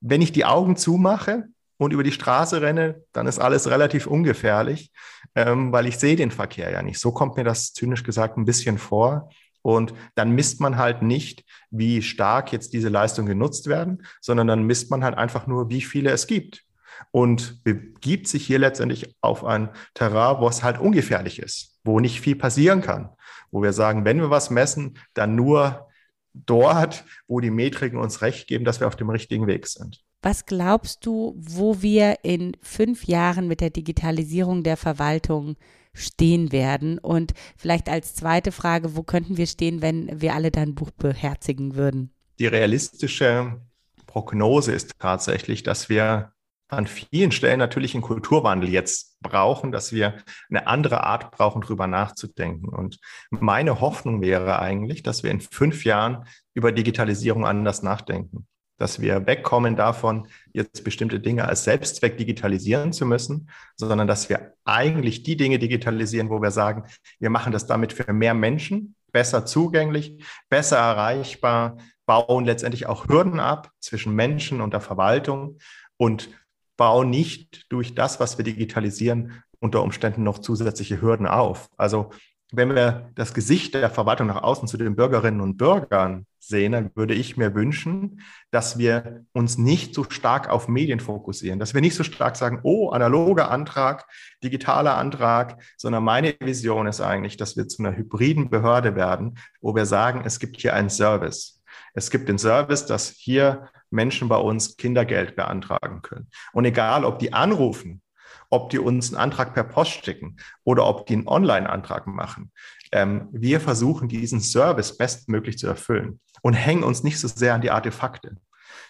[0.00, 1.44] wenn ich die Augen zumache
[1.82, 4.92] und über die Straße renne, dann ist alles relativ ungefährlich,
[5.34, 6.98] ähm, weil ich sehe den Verkehr ja nicht.
[6.98, 9.30] So kommt mir das zynisch gesagt ein bisschen vor.
[9.62, 14.64] Und dann misst man halt nicht, wie stark jetzt diese Leistungen genutzt werden, sondern dann
[14.64, 16.64] misst man halt einfach nur, wie viele es gibt.
[17.10, 22.20] Und begibt sich hier letztendlich auf ein Terrain, wo es halt ungefährlich ist, wo nicht
[22.20, 23.10] viel passieren kann
[23.52, 25.88] wo wir sagen, wenn wir was messen, dann nur
[26.34, 30.02] dort, wo die Metriken uns recht geben, dass wir auf dem richtigen Weg sind.
[30.22, 35.56] Was glaubst du, wo wir in fünf Jahren mit der Digitalisierung der Verwaltung
[35.94, 36.98] stehen werden?
[36.98, 41.74] Und vielleicht als zweite Frage, wo könnten wir stehen, wenn wir alle dein Buch beherzigen
[41.74, 42.12] würden?
[42.38, 43.60] Die realistische
[44.06, 46.32] Prognose ist tatsächlich, dass wir
[46.68, 51.88] an vielen Stellen natürlich einen Kulturwandel jetzt brauchen, dass wir eine andere Art brauchen, darüber
[51.88, 52.68] nachzudenken.
[52.68, 52.98] Und
[53.30, 58.46] meine Hoffnung wäre eigentlich, dass wir in fünf Jahren über Digitalisierung anders nachdenken.
[58.82, 64.54] Dass wir wegkommen davon, jetzt bestimmte Dinge als Selbstzweck digitalisieren zu müssen, sondern dass wir
[64.64, 66.82] eigentlich die Dinge digitalisieren, wo wir sagen,
[67.20, 73.38] wir machen das damit für mehr Menschen, besser zugänglich, besser erreichbar, bauen letztendlich auch Hürden
[73.38, 75.58] ab zwischen Menschen und der Verwaltung
[75.96, 76.30] und
[76.76, 81.68] bauen nicht durch das, was wir digitalisieren, unter Umständen noch zusätzliche Hürden auf.
[81.76, 82.10] Also
[82.50, 86.90] wenn wir das Gesicht der Verwaltung nach außen zu den Bürgerinnen und Bürgern sehen, dann
[86.94, 91.80] würde ich mir wünschen, dass wir uns nicht so stark auf Medien fokussieren, dass wir
[91.80, 94.06] nicht so stark sagen, oh, analoger Antrag,
[94.42, 99.74] digitaler Antrag, sondern meine Vision ist eigentlich, dass wir zu einer hybriden Behörde werden, wo
[99.74, 101.62] wir sagen, es gibt hier einen Service.
[101.94, 106.28] Es gibt den Service, dass hier Menschen bei uns Kindergeld beantragen können.
[106.52, 108.02] Und egal, ob die anrufen,
[108.50, 112.52] ob die uns einen Antrag per Post schicken oder ob die einen Online-Antrag machen.
[112.90, 117.62] Ähm, wir versuchen, diesen Service bestmöglich zu erfüllen und hängen uns nicht so sehr an
[117.62, 118.36] die Artefakte.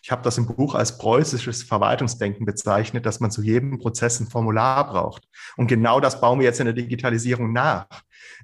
[0.03, 4.27] Ich habe das im Buch als preußisches Verwaltungsdenken bezeichnet, dass man zu jedem Prozess ein
[4.27, 5.29] Formular braucht.
[5.57, 7.87] Und genau das bauen wir jetzt in der Digitalisierung nach.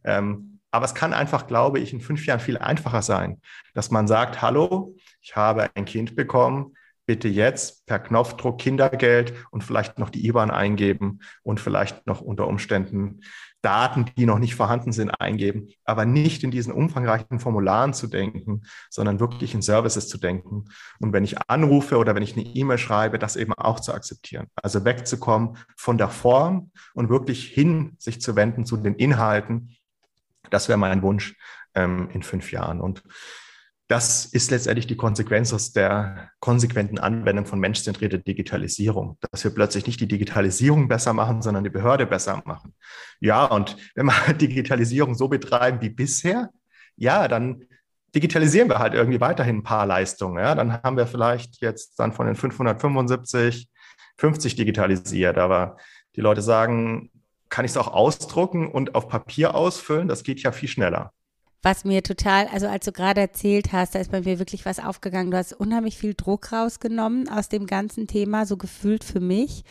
[0.05, 3.41] Ähm, aber es kann einfach, glaube ich, in fünf Jahren viel einfacher sein,
[3.75, 6.77] dass man sagt, hallo, ich habe ein Kind bekommen,
[7.09, 12.47] bitte jetzt per Knopfdruck Kindergeld und vielleicht noch die IBAN eingeben und vielleicht noch unter
[12.47, 13.23] Umständen
[13.63, 18.63] Daten, die noch nicht vorhanden sind, eingeben, aber nicht in diesen umfangreichen Formularen zu denken,
[18.91, 20.67] sondern wirklich in Services zu denken.
[21.01, 24.47] Und wenn ich anrufe oder wenn ich eine E-Mail schreibe, das eben auch zu akzeptieren.
[24.63, 29.77] Also wegzukommen von der Form und wirklich hin sich zu wenden zu den Inhalten.
[30.51, 31.35] Das wäre mein Wunsch
[31.75, 32.83] ähm, in fünf Jahren.
[32.83, 33.03] Und
[33.89, 39.87] das ist letztendlich die Konsequenz aus der konsequenten Anwendung von menschzentrierter Digitalisierung, dass wir plötzlich
[39.87, 42.75] nicht die Digitalisierung besser machen, sondern die Behörde besser machen.
[43.19, 46.51] Ja, und wenn wir Digitalisierung so betreiben wie bisher,
[46.97, 47.65] ja, dann
[48.15, 50.39] digitalisieren wir halt irgendwie weiterhin ein paar Leistungen.
[50.39, 53.69] Ja, dann haben wir vielleicht jetzt dann von den 575
[54.19, 55.79] 50 digitalisiert, aber
[56.15, 57.11] die Leute sagen,
[57.49, 60.09] kann ich es auch ausdrucken und auf Papier ausfüllen?
[60.09, 61.13] Das geht ja viel schneller
[61.63, 64.79] was mir total, also als du gerade erzählt hast, da ist bei mir wirklich was
[64.79, 65.31] aufgegangen.
[65.31, 69.65] Du hast unheimlich viel Druck rausgenommen aus dem ganzen Thema, so gefühlt für mich.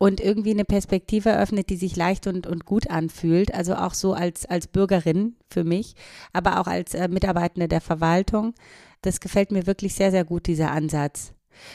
[0.00, 3.52] Und irgendwie eine Perspektive eröffnet, die sich leicht und, und gut anfühlt.
[3.52, 5.94] Also auch so als, als Bürgerin für mich,
[6.32, 8.54] aber auch als äh, Mitarbeitende der Verwaltung.
[9.02, 11.32] Das gefällt mir wirklich sehr, sehr gut, dieser Ansatz.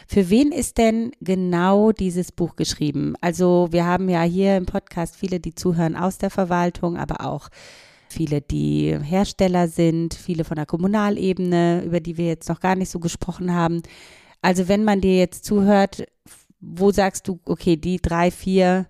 [0.08, 3.16] Für wen ist denn genau dieses Buch geschrieben?
[3.20, 7.50] Also wir haben ja hier im Podcast viele, die zuhören aus der Verwaltung, aber auch
[8.14, 12.90] viele, die Hersteller sind, viele von der Kommunalebene, über die wir jetzt noch gar nicht
[12.90, 13.82] so gesprochen haben.
[14.42, 16.06] Also wenn man dir jetzt zuhört,
[16.60, 18.88] wo sagst du, okay, die drei, vier,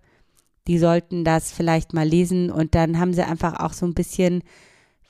[0.67, 4.43] die sollten das vielleicht mal lesen und dann haben sie einfach auch so ein bisschen,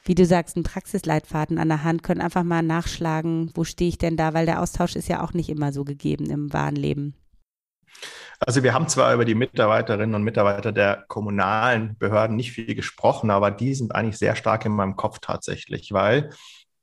[0.06, 3.98] wie du sagst, einen Praxisleitfaden an der Hand, können einfach mal nachschlagen, wo stehe ich
[3.98, 7.16] denn da, weil der Austausch ist ja auch nicht immer so gegeben im wahren Leben.
[8.46, 13.30] Also wir haben zwar über die Mitarbeiterinnen und Mitarbeiter der kommunalen Behörden nicht viel gesprochen,
[13.30, 16.30] aber die sind eigentlich sehr stark in meinem Kopf tatsächlich, weil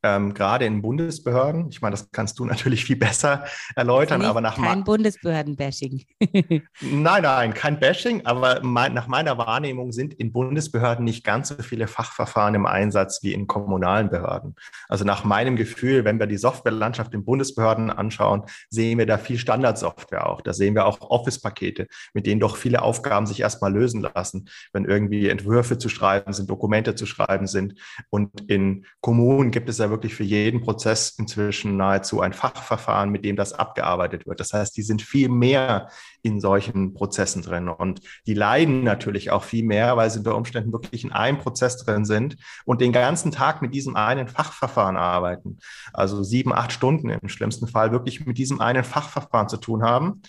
[0.03, 1.69] ähm, gerade in Bundesbehörden.
[1.71, 3.45] Ich meine, das kannst du natürlich viel besser
[3.77, 6.05] erläutern, aber nach kein Bundesbehörden-Bashing.
[6.81, 11.63] nein, nein, kein Bashing, aber mein, nach meiner Wahrnehmung sind in Bundesbehörden nicht ganz so
[11.63, 14.55] viele Fachverfahren im Einsatz wie in kommunalen Behörden.
[14.89, 19.39] Also nach meinem Gefühl, wenn wir die Softwarelandschaft in Bundesbehörden anschauen, sehen wir da viel
[19.39, 20.41] Standardsoftware auch.
[20.41, 24.85] Da sehen wir auch Office-Pakete, mit denen doch viele Aufgaben sich erstmal lösen lassen, wenn
[24.85, 27.75] irgendwie Entwürfe zu schreiben sind, Dokumente zu schreiben sind.
[28.09, 33.25] Und in Kommunen gibt es ja wirklich für jeden Prozess inzwischen nahezu ein Fachverfahren, mit
[33.25, 34.41] dem das abgearbeitet wird.
[34.41, 35.89] Das heißt, die sind viel mehr
[36.23, 40.73] in solchen Prozessen drin und die leiden natürlich auch viel mehr, weil sie unter Umständen
[40.73, 45.59] wirklich in einem Prozess drin sind und den ganzen Tag mit diesem einen Fachverfahren arbeiten.
[45.93, 50.23] Also sieben, acht Stunden im schlimmsten Fall wirklich mit diesem einen Fachverfahren zu tun haben.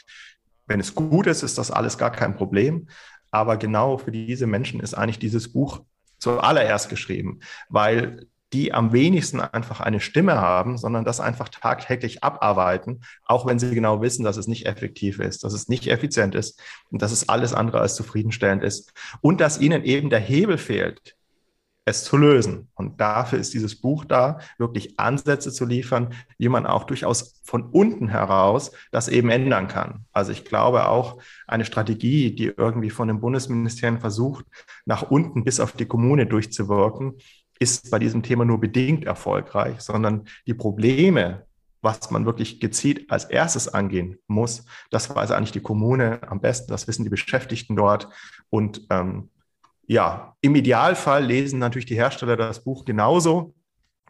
[0.67, 2.87] Wenn es gut ist, ist das alles gar kein Problem.
[3.31, 5.81] Aber genau für diese Menschen ist eigentlich dieses Buch
[6.19, 13.01] zuallererst geschrieben, weil die am wenigsten einfach eine Stimme haben, sondern das einfach tagtäglich abarbeiten,
[13.25, 16.61] auch wenn sie genau wissen, dass es nicht effektiv ist, dass es nicht effizient ist
[16.89, 21.15] und dass es alles andere als zufriedenstellend ist und dass ihnen eben der Hebel fehlt,
[21.85, 22.69] es zu lösen.
[22.75, 27.63] Und dafür ist dieses Buch da, wirklich Ansätze zu liefern, wie man auch durchaus von
[27.63, 30.05] unten heraus das eben ändern kann.
[30.11, 34.45] Also ich glaube auch eine Strategie, die irgendwie von den Bundesministerien versucht,
[34.85, 37.15] nach unten bis auf die Kommune durchzuwirken,
[37.61, 41.45] ist bei diesem Thema nur bedingt erfolgreich, sondern die Probleme,
[41.81, 46.71] was man wirklich gezielt als erstes angehen muss, das weiß eigentlich die Kommune am besten,
[46.71, 48.07] das wissen die Beschäftigten dort.
[48.49, 49.29] Und ähm,
[49.85, 53.53] ja, im Idealfall lesen natürlich die Hersteller das Buch genauso,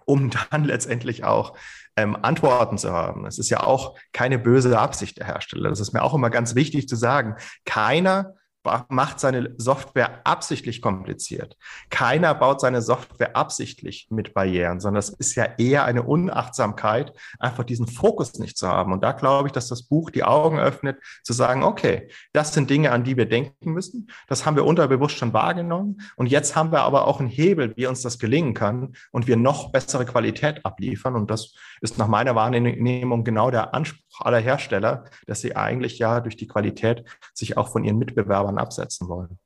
[0.05, 1.57] um dann letztendlich auch
[1.97, 3.25] ähm, Antworten zu haben.
[3.25, 5.69] Es ist ja auch keine böse Absicht der Hersteller.
[5.69, 7.36] Das ist mir auch immer ganz wichtig zu sagen.
[7.65, 8.36] Keiner
[8.89, 11.57] macht seine Software absichtlich kompliziert.
[11.89, 17.64] Keiner baut seine Software absichtlich mit Barrieren, sondern es ist ja eher eine Unachtsamkeit, einfach
[17.64, 18.93] diesen Fokus nicht zu haben.
[18.93, 22.70] Und da glaube ich, dass das Buch die Augen öffnet, zu sagen, okay, das sind
[22.70, 24.09] Dinge, an die wir denken müssen.
[24.28, 26.01] Das haben wir unterbewusst schon wahrgenommen.
[26.16, 29.38] Und jetzt haben wir aber auch einen Hebel, wie uns das gelingen kann und wir
[29.38, 31.16] noch bessere Qualität abliefern.
[31.16, 36.20] Und das ist nach meiner Wahrnehmung genau der Anspruch aller Hersteller, dass sie eigentlich ja
[36.20, 39.38] durch die Qualität sich auch von ihren Mitbewerbern absetzen wollen.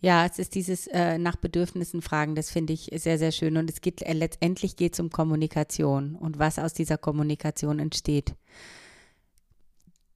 [0.00, 3.56] Ja, es ist dieses äh, nach Bedürfnissen fragen, das finde ich sehr, sehr schön.
[3.56, 8.34] Und es geht äh, letztendlich geht um Kommunikation und was aus dieser Kommunikation entsteht.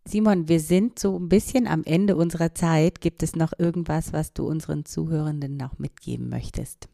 [0.05, 3.01] Simon, wir sind so ein bisschen am Ende unserer Zeit.
[3.01, 6.89] Gibt es noch irgendwas, was du unseren Zuhörenden noch mitgeben möchtest?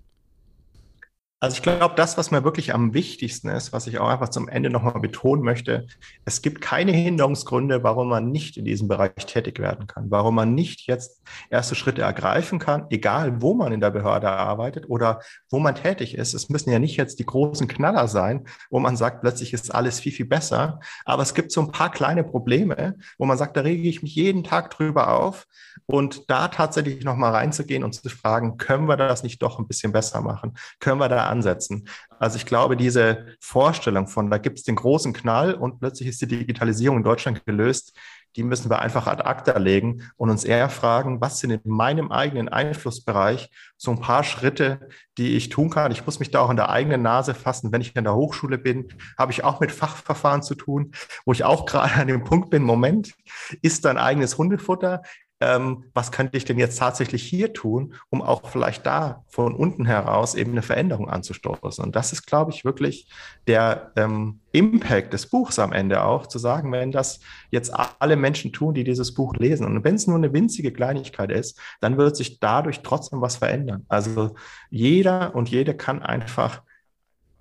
[1.44, 4.48] Also ich glaube, das, was mir wirklich am wichtigsten ist, was ich auch einfach zum
[4.48, 5.86] Ende nochmal betonen möchte,
[6.24, 10.54] es gibt keine Hinderungsgründe, warum man nicht in diesem Bereich tätig werden kann, warum man
[10.54, 11.20] nicht jetzt
[11.50, 15.20] erste Schritte ergreifen kann, egal wo man in der Behörde arbeitet oder
[15.50, 16.32] wo man tätig ist.
[16.32, 20.00] Es müssen ja nicht jetzt die großen Knaller sein, wo man sagt, plötzlich ist alles
[20.00, 20.80] viel, viel besser.
[21.04, 24.14] Aber es gibt so ein paar kleine Probleme, wo man sagt, da rege ich mich
[24.14, 25.46] jeden Tag drüber auf
[25.84, 29.92] und da tatsächlich nochmal reinzugehen und zu fragen, können wir das nicht doch ein bisschen
[29.92, 30.54] besser machen?
[30.80, 31.88] Können wir da ansetzen?
[32.18, 36.22] Also ich glaube, diese Vorstellung von, da gibt es den großen Knall und plötzlich ist
[36.22, 37.92] die Digitalisierung in Deutschland gelöst,
[38.36, 42.10] die müssen wir einfach ad acta legen und uns eher fragen, was sind in meinem
[42.10, 45.92] eigenen Einflussbereich so ein paar Schritte, die ich tun kann.
[45.92, 47.70] Ich muss mich da auch in der eigenen Nase fassen.
[47.70, 50.92] Wenn ich in der Hochschule bin, habe ich auch mit Fachverfahren zu tun,
[51.24, 53.14] wo ich auch gerade an dem Punkt bin, Moment,
[53.62, 55.02] ist dein eigenes Hundefutter?
[55.40, 59.84] Ähm, was könnte ich denn jetzt tatsächlich hier tun, um auch vielleicht da von unten
[59.84, 61.84] heraus eben eine Veränderung anzustoßen.
[61.84, 63.08] Und das ist, glaube ich, wirklich
[63.46, 67.20] der ähm, Impact des Buchs am Ende auch, zu sagen, wenn das
[67.50, 71.30] jetzt alle Menschen tun, die dieses Buch lesen, und wenn es nur eine winzige Kleinigkeit
[71.30, 73.84] ist, dann wird sich dadurch trotzdem was verändern.
[73.88, 74.34] Also
[74.70, 76.62] jeder und jede kann einfach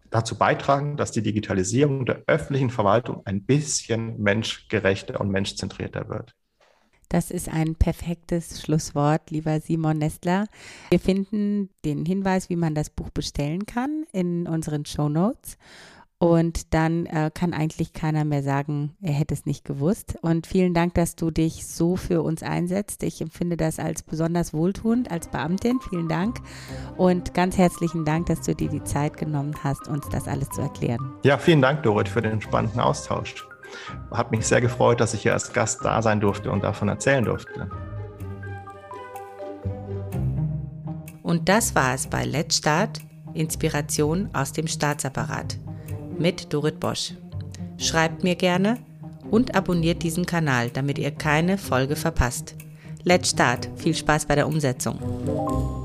[0.09, 6.35] dazu beitragen, dass die Digitalisierung der öffentlichen Verwaltung ein bisschen menschgerechter und menschzentrierter wird.
[7.13, 10.47] Das ist ein perfektes Schlusswort, lieber Simon Nestler.
[10.89, 15.59] Wir finden den Hinweis, wie man das Buch bestellen kann, in unseren Show Notes.
[16.17, 20.15] Und dann äh, kann eigentlich keiner mehr sagen, er hätte es nicht gewusst.
[20.23, 23.03] Und vielen Dank, dass du dich so für uns einsetzt.
[23.03, 25.81] Ich empfinde das als besonders wohltuend als Beamtin.
[25.87, 26.39] Vielen Dank.
[26.97, 30.61] Und ganz herzlichen Dank, dass du dir die Zeit genommen hast, uns das alles zu
[30.61, 31.13] erklären.
[31.23, 33.45] Ja, vielen Dank, Dorit, für den spannenden Austausch.
[34.11, 37.23] Hat mich sehr gefreut, dass ich hier als Gast da sein durfte und davon erzählen
[37.23, 37.69] durfte.
[41.21, 42.99] Und das war es bei Let's Start,
[43.33, 45.57] Inspiration aus dem Staatsapparat
[46.19, 47.13] mit Dorit Bosch.
[47.77, 48.77] Schreibt mir gerne
[49.31, 52.55] und abonniert diesen Kanal, damit ihr keine Folge verpasst.
[53.03, 55.82] Let's Start, viel Spaß bei der Umsetzung.